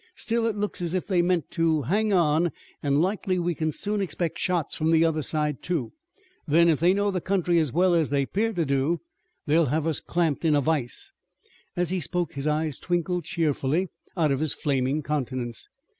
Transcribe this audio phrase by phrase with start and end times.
[0.15, 2.51] Still it looks as if they meant to hang on
[2.81, 5.93] an' likely we kin soon expect shots from the other side, too.
[6.47, 9.01] Then if they know the country as well as they 'pear to do
[9.45, 11.11] they'll have us clamped in a vise."
[11.75, 15.69] As he spoke his eyes twinkled cheerfully out of his flaming countenance.